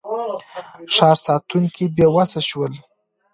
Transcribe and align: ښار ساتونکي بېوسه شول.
ښار 0.93 1.17
ساتونکي 1.25 1.83
بېوسه 1.95 2.41
شول. 2.49 2.73